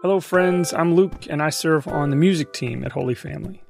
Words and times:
Hello, 0.00 0.20
friends. 0.20 0.72
I'm 0.72 0.94
Luke, 0.94 1.26
and 1.28 1.42
I 1.42 1.50
serve 1.50 1.88
on 1.88 2.10
the 2.10 2.16
music 2.16 2.52
team 2.52 2.84
at 2.84 2.92
Holy 2.92 3.16
Family. 3.16 3.64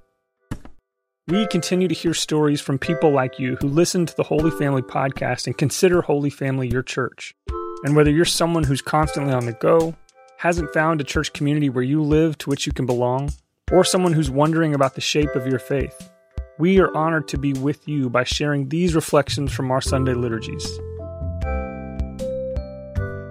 We 1.26 1.46
continue 1.46 1.88
to 1.88 1.94
hear 1.94 2.12
stories 2.12 2.60
from 2.60 2.78
people 2.78 3.10
like 3.10 3.38
you 3.38 3.56
who 3.56 3.68
listen 3.68 4.04
to 4.04 4.14
the 4.14 4.24
Holy 4.24 4.50
Family 4.50 4.82
podcast 4.82 5.46
and 5.46 5.56
consider 5.56 6.02
Holy 6.02 6.28
Family 6.28 6.68
your 6.68 6.82
church. 6.82 7.34
And 7.82 7.96
whether 7.96 8.10
you're 8.10 8.26
someone 8.26 8.64
who's 8.64 8.82
constantly 8.82 9.32
on 9.32 9.46
the 9.46 9.54
go, 9.54 9.96
hasn't 10.36 10.74
found 10.74 11.00
a 11.00 11.04
church 11.04 11.32
community 11.32 11.70
where 11.70 11.82
you 11.82 12.02
live 12.02 12.36
to 12.38 12.50
which 12.50 12.66
you 12.66 12.74
can 12.74 12.84
belong, 12.84 13.32
or 13.72 13.82
someone 13.82 14.12
who's 14.12 14.30
wondering 14.30 14.74
about 14.74 14.96
the 14.96 15.00
shape 15.00 15.34
of 15.34 15.46
your 15.46 15.58
faith, 15.58 16.10
we 16.58 16.78
are 16.78 16.94
honored 16.94 17.26
to 17.28 17.38
be 17.38 17.54
with 17.54 17.88
you 17.88 18.10
by 18.10 18.24
sharing 18.24 18.68
these 18.68 18.94
reflections 18.94 19.50
from 19.50 19.70
our 19.70 19.80
Sunday 19.80 20.12
liturgies. 20.12 20.78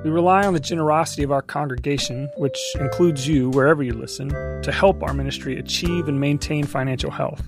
We 0.07 0.13
rely 0.13 0.47
on 0.47 0.53
the 0.53 0.61
generosity 0.61 1.23
of 1.23 1.33
our 1.33 1.41
congregation, 1.41 2.29
which 2.37 2.57
includes 2.79 3.27
you 3.27 3.49
wherever 3.49 3.83
you 3.83 3.91
listen, 3.91 4.29
to 4.61 4.71
help 4.71 5.03
our 5.03 5.13
ministry 5.13 5.59
achieve 5.59 6.07
and 6.07 6.17
maintain 6.17 6.63
financial 6.63 7.11
health. 7.11 7.45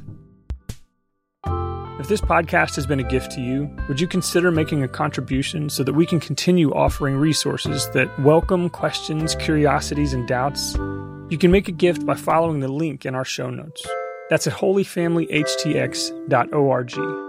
If 2.02 2.10
this 2.10 2.20
podcast 2.20 2.76
has 2.76 2.86
been 2.86 3.00
a 3.00 3.04
gift 3.04 3.32
to 3.32 3.42
you, 3.42 3.74
would 3.88 4.02
you 4.02 4.08
consider 4.08 4.52
making 4.52 4.84
a 4.84 4.90
contribution 4.90 5.70
so 5.70 5.86
that 5.86 5.94
we 5.94 6.06
can 6.06 6.20
continue 6.20 6.74
offering 6.74 7.16
resources 7.16 7.90
that 7.92 8.10
welcome 8.20 8.70
questions, 8.70 9.36
curiosities, 9.36 10.12
and 10.12 10.28
doubts? 10.28 10.76
You 11.30 11.38
can 11.40 11.52
make 11.52 11.70
a 11.70 11.72
gift 11.72 12.06
by 12.06 12.16
following 12.16 12.60
the 12.60 12.68
link 12.68 13.06
in 13.06 13.16
our 13.16 13.24
show 13.24 13.50
notes. 13.50 13.88
That's 14.30 14.48
at 14.48 14.54
holyfamilyhtx.org. 14.54 17.29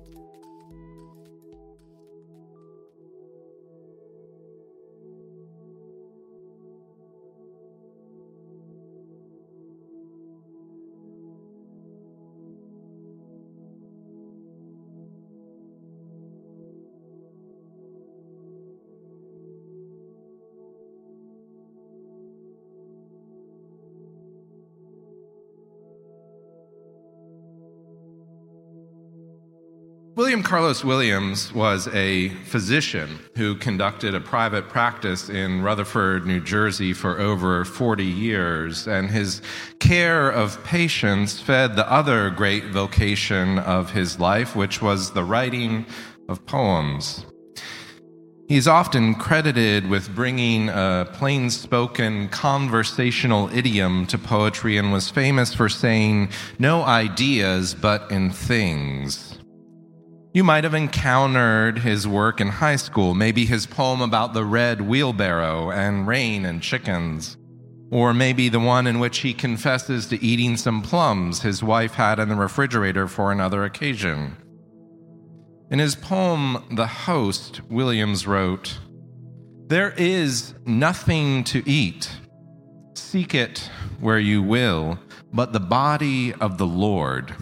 William 30.21 30.43
Carlos 30.43 30.83
Williams 30.83 31.51
was 31.51 31.87
a 31.87 32.29
physician 32.45 33.17
who 33.35 33.55
conducted 33.55 34.13
a 34.13 34.21
private 34.21 34.69
practice 34.69 35.29
in 35.29 35.63
Rutherford, 35.63 36.27
New 36.27 36.39
Jersey 36.39 36.93
for 36.93 37.19
over 37.19 37.65
40 37.65 38.05
years, 38.05 38.87
and 38.87 39.09
his 39.09 39.41
care 39.79 40.29
of 40.29 40.63
patients 40.63 41.41
fed 41.41 41.75
the 41.75 41.91
other 41.91 42.29
great 42.29 42.65
vocation 42.65 43.57
of 43.57 43.93
his 43.93 44.19
life, 44.19 44.55
which 44.55 44.79
was 44.79 45.11
the 45.13 45.23
writing 45.23 45.87
of 46.29 46.45
poems. 46.45 47.25
He's 48.47 48.67
often 48.67 49.15
credited 49.15 49.89
with 49.89 50.13
bringing 50.13 50.69
a 50.69 51.09
plain 51.13 51.49
spoken 51.49 52.29
conversational 52.29 53.49
idiom 53.51 54.05
to 54.05 54.19
poetry 54.19 54.77
and 54.77 54.91
was 54.91 55.09
famous 55.09 55.55
for 55.55 55.67
saying, 55.67 56.29
No 56.59 56.83
ideas, 56.83 57.73
but 57.73 58.11
in 58.11 58.29
things. 58.29 59.30
You 60.33 60.45
might 60.45 60.63
have 60.63 60.73
encountered 60.73 61.79
his 61.79 62.07
work 62.07 62.39
in 62.39 62.47
high 62.47 62.77
school, 62.77 63.13
maybe 63.13 63.45
his 63.45 63.65
poem 63.65 63.99
about 63.99 64.33
the 64.33 64.45
red 64.45 64.79
wheelbarrow 64.79 65.71
and 65.71 66.07
rain 66.07 66.45
and 66.45 66.61
chickens, 66.61 67.35
or 67.91 68.13
maybe 68.13 68.47
the 68.47 68.59
one 68.59 68.87
in 68.87 68.99
which 68.99 69.17
he 69.19 69.33
confesses 69.33 70.05
to 70.05 70.23
eating 70.23 70.55
some 70.55 70.81
plums 70.83 71.41
his 71.41 71.61
wife 71.61 71.95
had 71.95 72.17
in 72.17 72.29
the 72.29 72.35
refrigerator 72.35 73.09
for 73.09 73.33
another 73.33 73.65
occasion. 73.65 74.37
In 75.69 75.79
his 75.79 75.95
poem, 75.95 76.63
The 76.71 76.87
Host, 76.87 77.59
Williams 77.69 78.25
wrote, 78.25 78.79
There 79.67 79.93
is 79.97 80.53
nothing 80.65 81.43
to 81.45 81.61
eat. 81.69 82.09
Seek 82.93 83.35
it 83.35 83.69
where 83.99 84.19
you 84.19 84.41
will, 84.41 84.97
but 85.33 85.51
the 85.51 85.59
body 85.59 86.33
of 86.35 86.57
the 86.57 86.67
Lord. 86.67 87.35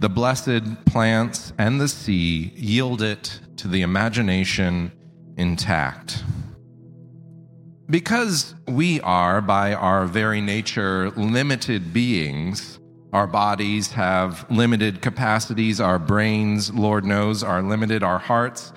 The 0.00 0.08
blessed 0.08 0.86
plants 0.86 1.52
and 1.58 1.78
the 1.78 1.86
sea 1.86 2.54
yield 2.56 3.02
it 3.02 3.38
to 3.56 3.68
the 3.68 3.82
imagination 3.82 4.92
intact. 5.36 6.24
Because 7.90 8.54
we 8.66 9.02
are, 9.02 9.42
by 9.42 9.74
our 9.74 10.06
very 10.06 10.40
nature, 10.40 11.10
limited 11.10 11.92
beings, 11.92 12.80
our 13.12 13.26
bodies 13.26 13.92
have 13.92 14.50
limited 14.50 15.02
capacities, 15.02 15.82
our 15.82 15.98
brains, 15.98 16.72
Lord 16.72 17.04
knows, 17.04 17.42
are 17.42 17.62
limited, 17.62 18.02
our 18.02 18.18
hearts, 18.18 18.72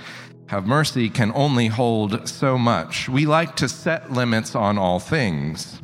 have 0.48 0.68
mercy, 0.68 1.10
can 1.10 1.32
only 1.36 1.68
hold 1.68 2.28
so 2.28 2.58
much. 2.58 3.08
We 3.08 3.26
like 3.26 3.56
to 3.58 3.70
set 3.70 4.12
limits 4.12 4.56
on 4.56 4.78
all 4.78 5.00
things. 5.00 5.83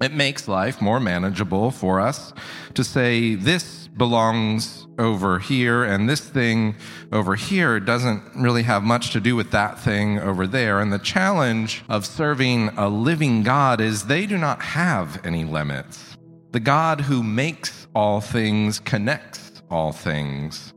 It 0.00 0.12
makes 0.12 0.48
life 0.48 0.82
more 0.82 1.00
manageable 1.00 1.70
for 1.70 2.00
us 2.00 2.32
to 2.74 2.84
say, 2.84 3.36
this 3.36 3.88
belongs 3.88 4.86
over 4.98 5.38
here, 5.38 5.84
and 5.84 6.08
this 6.08 6.20
thing 6.20 6.74
over 7.12 7.36
here 7.36 7.78
doesn't 7.78 8.22
really 8.36 8.64
have 8.64 8.82
much 8.82 9.12
to 9.12 9.20
do 9.20 9.36
with 9.36 9.52
that 9.52 9.78
thing 9.78 10.18
over 10.18 10.46
there. 10.46 10.80
And 10.80 10.92
the 10.92 10.98
challenge 10.98 11.84
of 11.88 12.04
serving 12.04 12.70
a 12.70 12.88
living 12.88 13.42
God 13.42 13.80
is 13.80 14.06
they 14.06 14.26
do 14.26 14.36
not 14.36 14.60
have 14.62 15.24
any 15.24 15.44
limits. 15.44 16.16
The 16.50 16.60
God 16.60 17.00
who 17.00 17.22
makes 17.22 17.86
all 17.94 18.20
things 18.20 18.80
connects 18.80 19.62
all 19.70 19.92
things. 19.92 20.72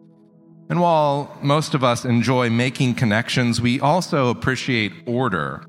And 0.70 0.82
while 0.82 1.38
most 1.42 1.74
of 1.74 1.84
us 1.84 2.06
enjoy 2.06 2.50
making 2.50 2.96
connections, 2.96 3.62
we 3.62 3.80
also 3.80 4.30
appreciate 4.30 4.92
order 5.06 5.64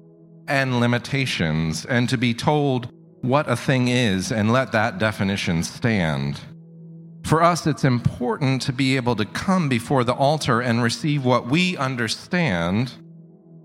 and 0.49 0.81
limitations 0.81 1.85
and 1.85 2.09
to 2.09 2.19
be 2.19 2.35
told 2.35 2.91
what 3.23 3.49
a 3.49 3.57
thing 3.57 3.89
is 3.89 4.33
and 4.33 4.53
let 4.53 4.73
that 4.73 4.99
definition 4.99 5.63
stand. 5.63 6.41
For 7.25 7.43
us, 7.43 7.67
it's 7.67 7.85
important 7.85 8.63
to 8.63 8.73
be 8.73 8.97
able 8.97 9.17
to 9.17 9.27
come 9.27 9.69
before 9.69 10.05
the 10.05 10.15
altar 10.15 10.61
and 10.61 10.83
receive 10.83 11.25
what 11.25 11.47
we 11.49 11.77
understand 11.77 12.93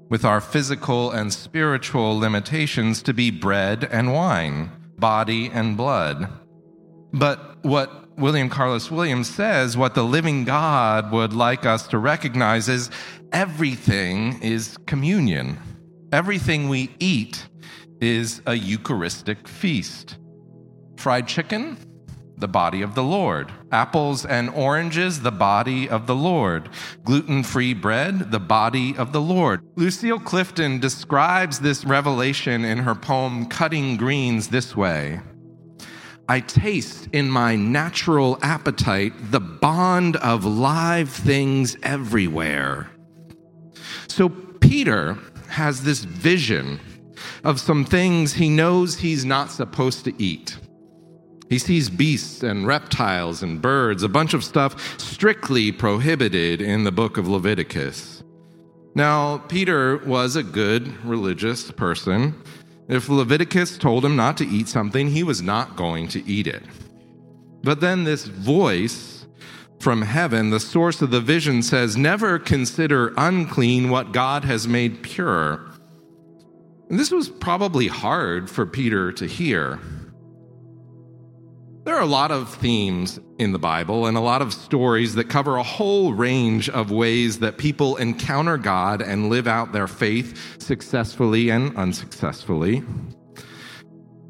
with 0.09 0.25
our 0.25 0.41
physical 0.41 1.11
and 1.11 1.31
spiritual 1.31 2.17
limitations 2.17 3.01
to 3.03 3.13
be 3.13 3.31
bread 3.31 3.87
and 3.89 4.13
wine, 4.13 4.69
body 4.97 5.49
and 5.49 5.77
blood. 5.77 6.27
But 7.13 7.63
what 7.63 8.17
William 8.17 8.49
Carlos 8.49 8.91
Williams 8.91 9.29
says, 9.29 9.77
what 9.77 9.95
the 9.95 10.03
living 10.03 10.43
God 10.43 11.11
would 11.11 11.33
like 11.33 11.65
us 11.65 11.87
to 11.87 11.97
recognize 11.97 12.67
is 12.67 12.89
everything 13.31 14.41
is 14.41 14.77
communion. 14.85 15.57
Everything 16.11 16.69
we 16.69 16.91
eat 16.99 17.47
is 18.03 18.41
a 18.45 18.53
Eucharistic 18.53 19.47
feast. 19.47 20.17
Fried 20.97 21.27
chicken? 21.27 21.77
the 22.43 22.47
body 22.47 22.81
of 22.81 22.93
the 22.93 23.03
Lord. 23.03 23.51
Apples 23.71 24.25
and 24.25 24.49
oranges, 24.49 25.21
the 25.21 25.31
body 25.31 25.87
of 25.87 26.07
the 26.07 26.15
Lord. 26.15 26.67
Gluten 27.05 27.41
free 27.41 27.73
bread, 27.73 28.31
the 28.31 28.39
body 28.39 28.97
of 28.97 29.13
the 29.13 29.21
Lord. 29.21 29.61
Lucille 29.77 30.19
Clifton 30.19 30.79
describes 30.79 31.59
this 31.59 31.85
revelation 31.85 32.65
in 32.65 32.79
her 32.79 32.95
poem 32.95 33.45
Cutting 33.45 33.95
Greens 33.95 34.49
this 34.49 34.75
way 34.75 35.21
I 36.27 36.39
taste 36.41 37.07
in 37.13 37.29
my 37.29 37.55
natural 37.55 38.37
appetite 38.41 39.13
the 39.31 39.39
bond 39.39 40.15
of 40.17 40.43
live 40.45 41.09
things 41.09 41.77
everywhere. 41.83 42.89
So 44.07 44.27
Peter 44.27 45.17
has 45.47 45.83
this 45.83 46.03
vision 46.03 46.79
of 47.43 47.59
some 47.59 47.85
things 47.85 48.33
he 48.33 48.49
knows 48.49 48.97
he's 48.97 49.25
not 49.25 49.51
supposed 49.51 50.05
to 50.05 50.13
eat. 50.21 50.57
He 51.49 51.59
sees 51.59 51.89
beasts 51.89 52.41
and 52.41 52.65
reptiles 52.65 53.43
and 53.43 53.61
birds, 53.61 54.01
a 54.01 54.09
bunch 54.09 54.33
of 54.33 54.43
stuff 54.43 54.99
strictly 54.99 55.71
prohibited 55.71 56.61
in 56.61 56.83
the 56.83 56.91
book 56.91 57.17
of 57.17 57.27
Leviticus. 57.27 58.23
Now, 58.95 59.39
Peter 59.39 59.97
was 59.97 60.35
a 60.35 60.43
good 60.43 61.03
religious 61.05 61.71
person. 61.71 62.41
If 62.87 63.09
Leviticus 63.09 63.77
told 63.77 64.05
him 64.05 64.15
not 64.15 64.37
to 64.37 64.47
eat 64.47 64.67
something, 64.67 65.09
he 65.09 65.23
was 65.23 65.41
not 65.41 65.75
going 65.75 66.07
to 66.09 66.27
eat 66.27 66.47
it. 66.47 66.63
But 67.63 67.79
then 67.79 68.03
this 68.03 68.25
voice 68.25 69.25
from 69.79 70.01
heaven, 70.01 70.49
the 70.49 70.59
source 70.59 71.01
of 71.01 71.11
the 71.11 71.21
vision, 71.21 71.61
says, 71.61 71.97
Never 71.97 72.39
consider 72.39 73.13
unclean 73.17 73.89
what 73.89 74.11
God 74.11 74.45
has 74.45 74.67
made 74.67 75.03
pure. 75.03 75.61
And 76.89 76.99
this 76.99 77.11
was 77.11 77.29
probably 77.29 77.87
hard 77.87 78.49
for 78.49 78.65
Peter 78.65 79.11
to 79.13 79.25
hear. 79.25 79.79
There 81.85 81.95
are 81.95 82.01
a 82.01 82.05
lot 82.05 82.31
of 82.31 82.53
themes 82.55 83.19
in 83.39 83.51
the 83.51 83.59
Bible 83.59 84.05
and 84.05 84.15
a 84.15 84.21
lot 84.21 84.41
of 84.41 84.53
stories 84.53 85.15
that 85.15 85.27
cover 85.27 85.57
a 85.57 85.63
whole 85.63 86.13
range 86.13 86.69
of 86.69 86.91
ways 86.91 87.39
that 87.39 87.57
people 87.57 87.97
encounter 87.97 88.57
God 88.57 89.01
and 89.01 89.29
live 89.29 89.47
out 89.47 89.73
their 89.73 89.87
faith 89.87 90.61
successfully 90.61 91.49
and 91.49 91.75
unsuccessfully. 91.75 92.83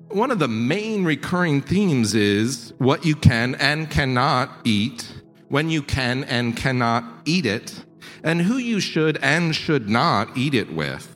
One 0.07 0.31
of 0.31 0.39
the 0.39 0.47
main 0.47 1.05
recurring 1.05 1.61
themes 1.61 2.15
is 2.15 2.73
what 2.79 3.05
you 3.05 3.15
can 3.15 3.53
and 3.55 3.89
cannot 3.89 4.49
eat, 4.63 5.07
when 5.49 5.69
you 5.69 5.83
can 5.83 6.23
and 6.23 6.57
cannot 6.57 7.03
eat 7.25 7.45
it, 7.45 7.85
and 8.23 8.41
who 8.41 8.57
you 8.57 8.79
should 8.79 9.17
and 9.17 9.55
should 9.55 9.89
not 9.89 10.35
eat 10.35 10.55
it 10.55 10.73
with. 10.73 11.12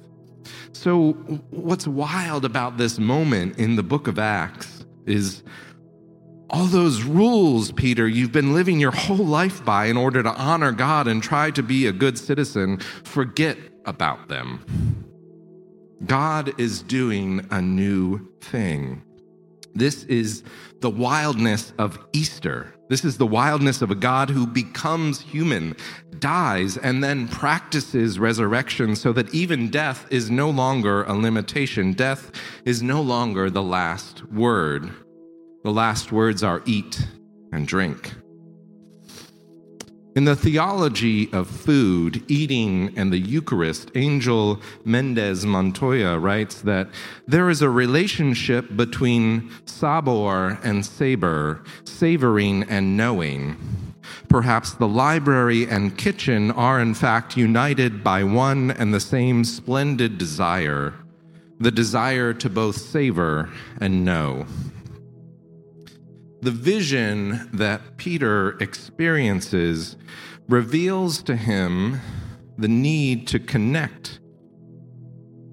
So, 0.77 1.13
what's 1.49 1.87
wild 1.87 2.45
about 2.45 2.77
this 2.77 2.99
moment 2.99 3.57
in 3.57 3.77
the 3.77 3.83
book 3.83 4.07
of 4.07 4.19
Acts 4.19 4.85
is 5.07 5.41
all 6.51 6.65
those 6.65 7.01
rules, 7.01 7.71
Peter, 7.71 8.07
you've 8.07 8.31
been 8.31 8.53
living 8.53 8.79
your 8.79 8.91
whole 8.91 9.25
life 9.25 9.65
by 9.65 9.87
in 9.87 9.97
order 9.97 10.21
to 10.21 10.29
honor 10.29 10.71
God 10.71 11.07
and 11.07 11.23
try 11.23 11.49
to 11.49 11.63
be 11.63 11.87
a 11.87 11.91
good 11.91 12.15
citizen, 12.15 12.77
forget 13.03 13.57
about 13.85 14.27
them. 14.27 15.03
God 16.05 16.53
is 16.59 16.83
doing 16.83 17.43
a 17.49 17.59
new 17.59 18.29
thing. 18.39 19.01
This 19.77 20.05
is 20.05 20.43
the 20.81 20.89
wildness 20.89 21.71
of 21.77 21.99
Easter. 22.11 22.73
This 22.89 23.05
is 23.05 23.17
the 23.17 23.27
wildness 23.27 23.83
of 23.83 23.91
a 23.91 23.95
God 23.95 24.27
who 24.27 24.47
becomes 24.47 25.21
human, 25.21 25.75
dies, 26.17 26.77
and 26.77 27.03
then 27.03 27.27
practices 27.27 28.17
resurrection 28.17 28.95
so 28.95 29.13
that 29.13 29.31
even 29.35 29.69
death 29.69 30.07
is 30.09 30.31
no 30.31 30.49
longer 30.49 31.03
a 31.03 31.13
limitation. 31.13 31.93
Death 31.93 32.31
is 32.65 32.81
no 32.81 33.01
longer 33.01 33.51
the 33.51 33.61
last 33.61 34.25
word. 34.31 34.89
The 35.63 35.71
last 35.71 36.11
words 36.11 36.43
are 36.43 36.63
eat 36.65 37.05
and 37.51 37.67
drink. 37.67 38.15
In 40.17 40.25
the 40.25 40.35
theology 40.35 41.31
of 41.31 41.47
food, 41.47 42.23
eating, 42.27 42.91
and 42.97 43.13
the 43.13 43.19
Eucharist, 43.19 43.91
Angel 43.93 44.59
Mendez 44.83 45.45
Montoya 45.45 46.17
writes 46.17 46.59
that 46.61 46.89
there 47.27 47.51
is 47.51 47.61
a 47.61 47.69
relationship 47.69 48.75
between 48.75 49.51
sabor 49.65 50.57
and 50.63 50.83
saber, 50.83 51.63
savoring 51.83 52.63
and 52.63 52.97
knowing. 52.97 53.57
Perhaps 54.27 54.73
the 54.73 54.87
library 54.87 55.67
and 55.69 55.95
kitchen 55.95 56.49
are 56.49 56.81
in 56.81 56.95
fact 56.95 57.37
united 57.37 58.03
by 58.03 58.23
one 58.23 58.71
and 58.71 58.91
the 58.91 58.99
same 58.99 59.43
splendid 59.43 60.17
desire 60.17 60.95
the 61.59 61.71
desire 61.71 62.33
to 62.33 62.49
both 62.49 62.77
savor 62.77 63.49
and 63.81 64.05
know. 64.05 64.45
The 66.41 66.51
vision 66.51 67.49
that 67.53 67.97
Peter 67.97 68.57
experiences 68.59 69.97
reveals 70.47 71.23
to 71.23 71.35
him 71.35 71.99
the 72.57 72.67
need 72.67 73.27
to 73.27 73.39
connect 73.39 74.19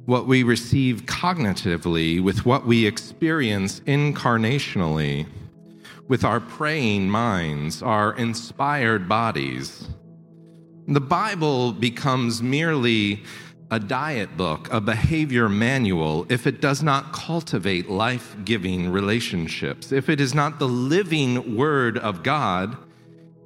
what 0.04 0.26
we 0.26 0.42
receive 0.42 1.06
cognitively 1.06 2.22
with 2.22 2.44
what 2.44 2.66
we 2.66 2.86
experience 2.86 3.80
incarnationally, 3.80 5.26
with 6.08 6.22
our 6.22 6.40
praying 6.40 7.08
minds, 7.08 7.82
our 7.82 8.14
inspired 8.16 9.08
bodies. 9.08 9.88
The 10.86 11.00
Bible 11.00 11.72
becomes 11.72 12.42
merely 12.42 13.22
a 13.74 13.80
diet 13.80 14.36
book, 14.36 14.72
a 14.72 14.80
behavior 14.80 15.48
manual, 15.48 16.24
if 16.28 16.46
it 16.46 16.60
does 16.60 16.80
not 16.80 17.12
cultivate 17.12 17.90
life 17.90 18.36
giving 18.44 18.88
relationships, 18.88 19.90
if 19.90 20.08
it 20.08 20.20
is 20.20 20.32
not 20.32 20.60
the 20.60 20.68
living 20.68 21.56
word 21.56 21.98
of 21.98 22.22
God, 22.22 22.76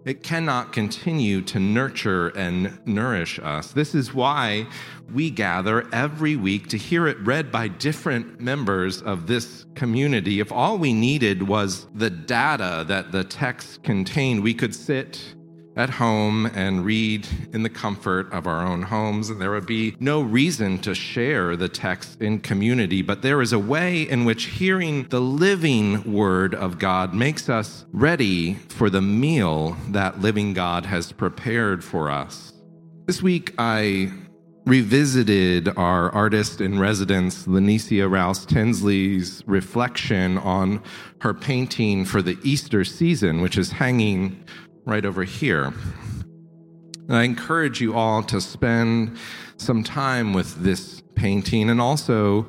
it 0.05 0.23
cannot 0.23 0.71
continue 0.75 1.41
to 1.41 1.59
nurture 1.59 2.29
and 2.29 2.79
nourish 2.87 3.39
us. 3.39 3.73
This 3.73 3.95
is 3.95 4.13
why 4.13 4.67
we 5.15 5.31
gather 5.31 5.89
every 5.95 6.37
week 6.37 6.69
to 6.69 6.77
hear 6.77 7.07
it 7.07 7.19
read 7.21 7.51
by 7.51 7.69
different 7.69 8.39
members 8.39 9.01
of 9.01 9.27
this 9.27 9.65
community. 9.75 10.41
If 10.41 10.53
all 10.53 10.77
we 10.77 10.93
needed 10.93 11.49
was 11.49 11.87
the 11.95 12.11
data 12.11 12.85
that 12.87 13.13
the 13.13 13.25
text 13.25 13.83
contained, 13.83 14.43
we 14.43 14.53
could 14.53 14.75
sit 14.75 15.35
at 15.79 15.89
home 15.89 16.47
and 16.55 16.85
read 16.85 17.27
in 17.53 17.63
the 17.63 17.71
comfort 17.71 18.31
of 18.33 18.47
our 18.47 18.67
own 18.67 18.83
homes. 18.83 19.31
And 19.31 19.41
there 19.41 19.53
would 19.53 19.65
be 19.65 19.95
no 20.01 20.21
reason 20.21 20.79
to 20.81 20.95
share 20.95 21.57
the 21.57 21.69
text 21.69 22.21
in 22.21 22.41
community, 22.41 23.01
but 23.01 23.23
there 23.23 23.41
is 23.41 23.53
a 23.53 23.59
way 23.59 24.03
in 24.03 24.25
which 24.25 24.47
hearing 24.47 25.05
the 25.05 25.21
living 25.21 26.13
word 26.13 26.55
of 26.55 26.79
God 26.81 27.15
makes 27.15 27.49
us 27.49 27.87
ready 27.93 28.55
for 28.69 28.91
the 28.91 29.01
meal 29.01 29.77
that 29.91 30.21
living 30.21 30.53
God 30.53 30.85
has 30.85 31.13
prepared 31.13 31.85
for 31.85 32.11
us. 32.11 32.53
This 33.07 33.23
week, 33.23 33.55
I 33.57 34.13
revisited 34.67 35.69
our 35.79 36.11
artist 36.11 36.61
in 36.61 36.79
residence, 36.79 37.47
Lanecia 37.47 38.11
Rouse 38.11 38.45
Tinsley's 38.45 39.43
reflection 39.47 40.37
on 40.39 40.83
her 41.23 41.33
painting 41.33 42.05
for 42.05 42.21
the 42.21 42.37
Easter 42.43 42.85
season, 42.85 43.41
which 43.41 43.57
is 43.57 43.73
hanging 43.73 44.45
right 44.89 45.05
over 45.05 45.23
here. 45.23 45.73
And 47.09 47.17
I 47.17 47.23
encourage 47.23 47.81
you 47.81 47.95
all 47.95 48.23
to 48.25 48.41
spend 48.41 49.17
some 49.57 49.85
time 49.85 50.33
with 50.33 50.63
this 50.63 51.03
painting 51.15 51.71
and 51.71 51.81
also 51.81 52.49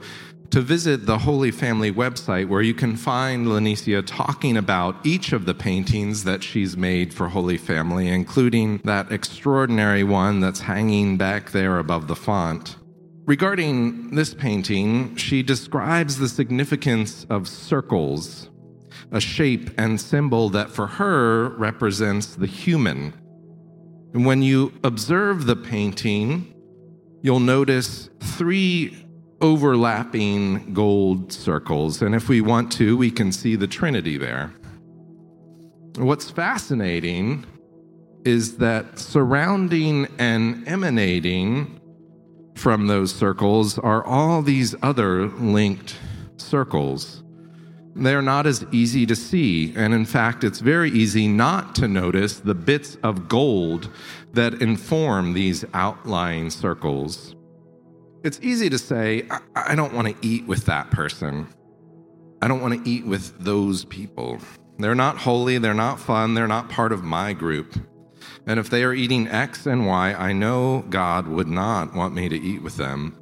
to 0.51 0.61
visit 0.61 1.05
the 1.05 1.19
Holy 1.19 1.51
Family 1.51 1.91
website 1.91 2.47
where 2.47 2.61
you 2.61 2.73
can 2.73 2.95
find 2.95 3.45
Lanecia 3.45 4.03
talking 4.05 4.57
about 4.57 4.95
each 5.05 5.31
of 5.31 5.45
the 5.45 5.53
paintings 5.53 6.23
that 6.23 6.43
she's 6.43 6.75
made 6.75 7.13
for 7.13 7.29
Holy 7.29 7.57
Family, 7.57 8.07
including 8.07 8.79
that 8.83 9.11
extraordinary 9.11 10.03
one 10.03 10.39
that's 10.39 10.61
hanging 10.61 11.17
back 11.17 11.51
there 11.51 11.77
above 11.77 12.07
the 12.07 12.15
font. 12.15 12.77
Regarding 13.25 14.15
this 14.15 14.33
painting, 14.33 15.15
she 15.15 15.43
describes 15.43 16.17
the 16.17 16.27
significance 16.27 17.27
of 17.29 17.47
circles 17.47 18.49
a 19.11 19.19
shape 19.19 19.71
and 19.77 19.99
symbol 19.99 20.49
that 20.49 20.69
for 20.69 20.87
her 20.87 21.49
represents 21.49 22.35
the 22.35 22.45
human. 22.45 23.13
And 24.13 24.25
when 24.25 24.41
you 24.41 24.73
observe 24.83 25.45
the 25.45 25.55
painting, 25.55 26.53
you'll 27.21 27.39
notice 27.39 28.09
three 28.19 29.05
overlapping 29.41 30.73
gold 30.73 31.31
circles. 31.31 32.01
And 32.01 32.13
if 32.13 32.29
we 32.29 32.41
want 32.41 32.71
to, 32.73 32.97
we 32.97 33.11
can 33.11 33.31
see 33.31 33.55
the 33.55 33.67
Trinity 33.67 34.17
there. 34.17 34.53
What's 35.97 36.29
fascinating 36.29 37.45
is 38.25 38.57
that 38.57 38.99
surrounding 38.99 40.07
and 40.17 40.67
emanating 40.67 41.79
from 42.55 42.87
those 42.87 43.13
circles 43.13 43.79
are 43.79 44.05
all 44.05 44.41
these 44.41 44.75
other 44.81 45.27
linked 45.27 45.95
circles 46.37 47.23
they're 47.95 48.21
not 48.21 48.45
as 48.45 48.65
easy 48.71 49.05
to 49.05 49.15
see. 49.15 49.73
And 49.75 49.93
in 49.93 50.05
fact, 50.05 50.43
it's 50.43 50.59
very 50.59 50.91
easy 50.91 51.27
not 51.27 51.75
to 51.75 51.87
notice 51.87 52.39
the 52.39 52.55
bits 52.55 52.97
of 53.03 53.27
gold 53.27 53.89
that 54.33 54.61
inform 54.61 55.33
these 55.33 55.65
outlying 55.73 56.49
circles. 56.49 57.35
It's 58.23 58.39
easy 58.41 58.69
to 58.69 58.77
say, 58.77 59.25
I, 59.29 59.39
I 59.55 59.75
don't 59.75 59.93
want 59.93 60.07
to 60.07 60.27
eat 60.27 60.45
with 60.45 60.65
that 60.65 60.91
person. 60.91 61.47
I 62.41 62.47
don't 62.47 62.61
want 62.61 62.83
to 62.83 62.89
eat 62.89 63.05
with 63.05 63.37
those 63.39 63.85
people. 63.85 64.39
They're 64.77 64.95
not 64.95 65.17
holy, 65.17 65.57
they're 65.57 65.73
not 65.73 65.99
fun, 65.99 66.33
they're 66.33 66.47
not 66.47 66.69
part 66.69 66.93
of 66.93 67.03
my 67.03 67.33
group. 67.33 67.75
And 68.47 68.59
if 68.59 68.69
they 68.69 68.83
are 68.83 68.93
eating 68.93 69.27
X 69.27 69.65
and 69.65 69.85
Y, 69.85 70.13
I 70.13 70.31
know 70.31 70.85
God 70.89 71.27
would 71.27 71.47
not 71.47 71.93
want 71.93 72.13
me 72.13 72.29
to 72.29 72.39
eat 72.39 72.61
with 72.61 72.77
them. 72.77 73.18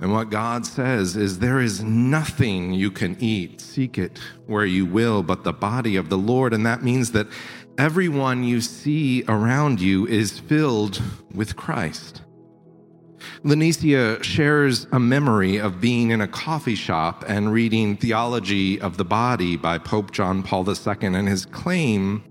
And 0.00 0.12
what 0.12 0.30
God 0.30 0.66
says 0.66 1.16
is, 1.16 1.38
There 1.38 1.60
is 1.60 1.82
nothing 1.82 2.72
you 2.72 2.90
can 2.90 3.16
eat, 3.18 3.60
seek 3.60 3.98
it 3.98 4.18
where 4.46 4.66
you 4.66 4.84
will, 4.84 5.22
but 5.22 5.44
the 5.44 5.52
body 5.52 5.96
of 5.96 6.08
the 6.08 6.18
Lord. 6.18 6.52
And 6.52 6.66
that 6.66 6.82
means 6.82 7.12
that 7.12 7.28
everyone 7.78 8.44
you 8.44 8.60
see 8.60 9.24
around 9.26 9.80
you 9.80 10.06
is 10.06 10.38
filled 10.38 11.00
with 11.34 11.56
Christ. 11.56 12.22
Lanecia 13.42 14.22
shares 14.22 14.86
a 14.92 15.00
memory 15.00 15.56
of 15.56 15.80
being 15.80 16.10
in 16.10 16.20
a 16.20 16.28
coffee 16.28 16.74
shop 16.74 17.24
and 17.26 17.52
reading 17.52 17.96
Theology 17.96 18.80
of 18.80 18.96
the 18.96 19.04
Body 19.04 19.56
by 19.56 19.78
Pope 19.78 20.10
John 20.10 20.42
Paul 20.42 20.68
II 20.68 20.94
and 21.00 21.28
his 21.28 21.46
claim 21.46 22.22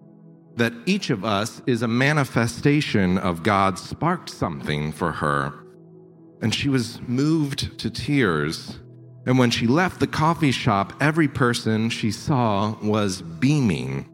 that 0.56 0.74
each 0.86 1.10
of 1.10 1.26
us 1.26 1.62
is 1.66 1.82
a 1.82 1.88
manifestation 1.88 3.18
of 3.18 3.44
God 3.44 3.78
sparked 3.78 4.30
something 4.30 4.92
for 4.92 5.12
her. 5.12 5.65
And 6.42 6.54
she 6.54 6.70
was 6.70 7.00
moved 7.08 7.80
to 7.80 7.90
tears. 7.90 8.80
And 9.26 9.40
when 9.40 9.50
she 9.50 9.68
left 9.68 10.00
the 10.00 10.08
coffee 10.08 10.52
shop, 10.52 10.94
every 11.02 11.28
person 11.28 11.90
she 11.90 12.12
saw 12.12 12.76
was 12.82 13.22
beaming. 13.22 14.10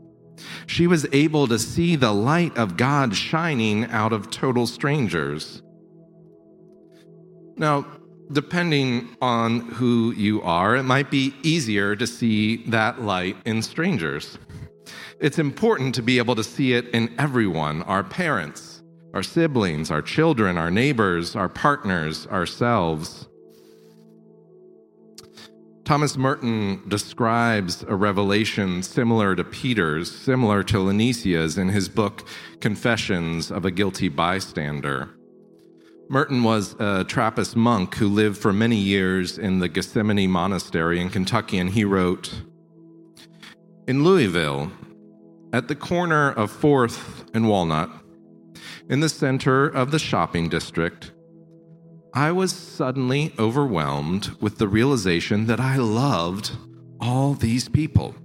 She 0.66 0.88
was 0.88 1.06
able 1.12 1.48
to 1.48 1.60
see 1.60 1.96
the 1.96 2.14
light 2.14 2.58
of 2.58 2.78
God 2.78 3.16
shining 3.16 3.86
out 3.86 4.14
of 4.14 4.32
total 4.32 4.66
strangers. 4.68 5.62
Now, 7.58 7.86
depending 8.32 9.10
on 9.22 9.60
who 9.60 10.14
you 10.14 10.42
are, 10.42 10.78
it 10.78 10.84
might 10.84 11.12
be 11.12 11.34
easier 11.44 11.96
to 11.96 12.08
see 12.08 12.64
that 12.68 13.02
light 13.02 13.36
in 13.46 13.62
strangers. 13.62 14.38
It's 15.20 15.38
important 15.38 15.94
to 15.96 16.02
be 16.02 16.18
able 16.18 16.36
to 16.36 16.44
see 16.44 16.74
it 16.74 16.88
in 16.90 17.14
everyone 17.20 17.84
our 17.84 18.04
parents, 18.04 18.81
our 19.14 19.24
siblings, 19.24 19.92
our 19.92 20.02
children, 20.02 20.58
our 20.58 20.72
neighbors, 20.72 21.36
our 21.36 21.50
partners, 21.50 22.28
ourselves. 22.28 23.28
Thomas 25.84 26.16
Merton 26.16 26.82
describes 26.88 27.84
a 27.84 27.96
revelation 27.96 28.82
similar 28.82 29.36
to 29.36 29.44
Peter's, 29.44 30.10
similar 30.10 30.64
to 30.64 30.80
Lanecia's, 30.80 31.58
in 31.58 31.70
his 31.70 31.90
book 31.90 32.26
Confessions 32.62 33.52
of 33.52 33.66
a 33.66 33.72
Guilty 33.72 34.08
Bystander. 34.08 35.10
Merton 36.08 36.44
was 36.44 36.76
a 36.80 37.04
Trappist 37.04 37.56
monk 37.56 37.96
who 37.96 38.08
lived 38.08 38.38
for 38.38 38.54
many 38.54 38.76
years 38.78 39.38
in 39.38 39.60
the 39.60 39.70
Gethsemani 39.70 40.28
Monastery 40.28 41.00
in 41.02 41.10
Kentucky, 41.10 41.58
and 41.58 41.70
he 41.70 41.84
wrote 41.84 42.42
In 43.88 44.04
Louisville, 44.04 44.72
at 45.54 45.68
the 45.68 45.76
corner 45.76 46.32
of 46.32 46.52
4th 46.52 47.34
and 47.34 47.50
Walnut, 47.50 47.90
in 48.90 49.00
the 49.00 49.10
center 49.10 49.68
of 49.68 49.92
the 49.92 50.00
shopping 50.00 50.50
district, 50.50 51.12
I 52.14 52.32
was 52.32 52.52
suddenly 52.52 53.34
overwhelmed 53.40 54.36
with 54.42 54.58
the 54.58 54.68
realization 54.68 55.48
that 55.48 55.60
I 55.60 55.78
loved 55.78 56.52
all 57.00 57.34
these 57.34 57.70
people, 57.70 58.16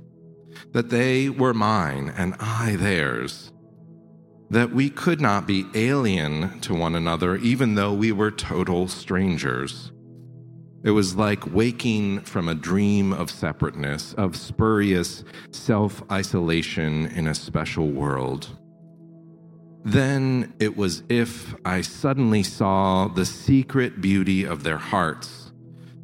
that 0.73 0.91
they 0.91 1.29
were 1.29 1.55
mine 1.55 2.13
and 2.17 2.35
I 2.41 2.77
theirs 2.77 3.53
that 4.51 4.73
we 4.73 4.91
could 4.91 5.21
not 5.21 5.47
be 5.47 5.67
alien 5.75 6.61
to 6.61 6.75
one 6.75 6.95
another, 6.95 7.37
even 7.37 7.75
though 7.75 7.93
we 7.93 8.13
were 8.13 8.31
total 8.31 8.87
strangers. 8.89 9.93
It 10.85 10.91
was 10.91 11.17
like 11.17 11.53
waking 11.53 12.21
from 12.21 12.49
a 12.49 12.55
dream 12.55 13.13
of 13.13 13.31
separateness, 13.31 14.15
of 14.15 14.37
spurious 14.37 15.25
self 15.51 16.03
isolation 16.13 17.07
in 17.07 17.27
a 17.27 17.35
special 17.35 17.89
world. 17.89 18.57
Then 19.87 20.53
it 20.59 20.77
was 20.77 21.05
if 21.09 21.55
I 21.65 21.81
suddenly 21.81 22.43
saw 22.43 23.07
the 23.07 23.25
secret 23.25 24.01
beauty 24.01 24.43
of 24.43 24.65
their 24.65 24.79
hearts. 24.79 25.53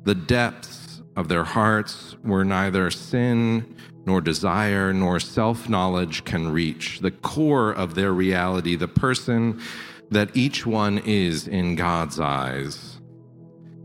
The 0.05 0.15
depths 0.15 1.03
of 1.17 1.27
their 1.27 1.43
hearts 1.43 2.15
were 2.23 2.45
neither 2.45 2.93
sin 2.93 3.75
nor 4.07 4.21
desire, 4.21 4.93
nor 4.93 5.19
self 5.19 5.69
knowledge 5.69 6.23
can 6.23 6.53
reach, 6.53 7.01
the 7.01 7.11
core 7.11 7.73
of 7.73 7.97
their 7.97 8.13
reality, 8.13 8.77
the 8.77 8.87
person 8.87 9.61
that 10.13 10.31
each 10.37 10.65
one 10.65 10.99
is 10.99 11.49
in 11.49 11.75
God's 11.75 12.21
eyes. 12.21 13.01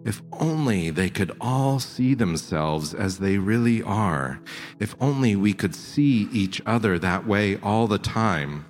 If 0.05 0.21
only 0.33 0.91
they 0.91 1.09
could 1.09 1.35
all 1.41 1.79
see 1.79 2.13
themselves 2.13 2.93
as 2.93 3.17
they 3.17 3.39
really 3.39 3.81
are. 3.81 4.41
If 4.79 4.95
only 5.01 5.35
we 5.35 5.53
could 5.53 5.73
see 5.73 6.29
each 6.31 6.61
other 6.67 6.99
that 6.99 7.25
way 7.25 7.57
all 7.63 7.87
the 7.87 7.97
time. 7.97 8.65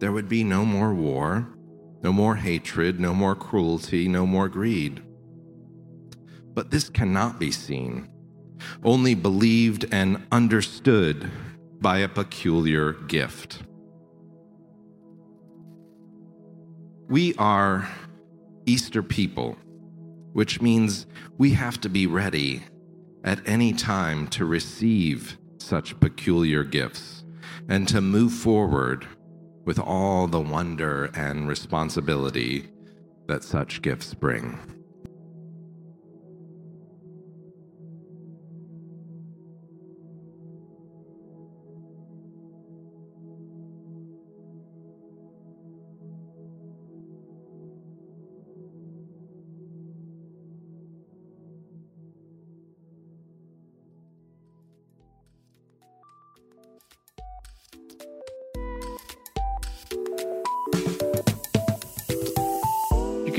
There 0.00 0.12
would 0.12 0.28
be 0.28 0.44
no 0.44 0.64
more 0.64 0.94
war, 0.94 1.46
no 2.02 2.12
more 2.12 2.36
hatred, 2.36 2.98
no 2.98 3.14
more 3.14 3.34
cruelty, 3.34 4.08
no 4.08 4.26
more 4.26 4.48
greed. 4.48 5.02
But 6.54 6.70
this 6.70 6.88
cannot 6.88 7.38
be 7.38 7.50
seen 7.50 8.08
only 8.82 9.14
believed 9.14 9.86
and 9.90 10.26
understood 10.30 11.30
by 11.80 11.98
a 11.98 12.08
peculiar 12.08 12.92
gift. 12.92 13.62
We 17.08 17.34
are 17.36 17.88
Easter 18.66 19.02
people, 19.02 19.56
which 20.32 20.60
means 20.60 21.06
we 21.38 21.50
have 21.52 21.80
to 21.80 21.88
be 21.88 22.06
ready 22.06 22.62
at 23.24 23.46
any 23.46 23.72
time 23.72 24.26
to 24.28 24.44
receive 24.44 25.38
such 25.58 25.98
peculiar 26.00 26.64
gifts 26.64 27.24
and 27.68 27.88
to 27.88 28.00
move 28.00 28.32
forward 28.32 29.06
with 29.70 29.78
all 29.78 30.26
the 30.26 30.40
wonder 30.40 31.04
and 31.14 31.46
responsibility 31.46 32.68
that 33.28 33.44
such 33.44 33.80
gifts 33.82 34.12
bring. 34.12 34.58